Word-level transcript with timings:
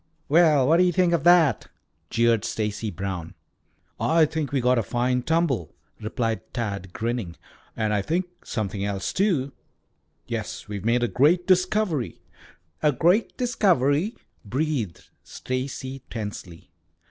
"Well, 0.27 0.67
what 0.67 0.77
do 0.77 0.83
you 0.83 0.91
think 0.91 1.13
of 1.13 1.23
that?" 1.25 1.67
jeered 2.09 2.43
Stacy 2.43 2.89
Brown. 2.89 3.35
"I 3.99 4.25
think 4.25 4.51
we 4.51 4.59
got 4.59 4.79
a 4.79 4.81
fine 4.81 5.21
tumble," 5.21 5.75
replied 5.99 6.41
Tad, 6.55 6.91
grinning. 6.91 7.35
"And 7.77 7.93
I 7.93 8.01
think 8.01 8.25
something 8.43 8.83
else, 8.83 9.13
too." 9.13 9.51
"Yes, 10.25 10.67
we've 10.67 10.85
made 10.85 11.03
a 11.03 11.35
discovery!" 11.37 12.19
"A 12.81 12.91
great 12.91 13.37
discovery," 13.37 14.15
breathed 14.43 15.07
Stacy 15.23 15.99
tensely. 16.09 16.71